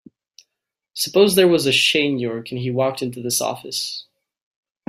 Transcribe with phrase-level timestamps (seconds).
[0.95, 4.07] Suppose there was a Shane York and he walked into this office.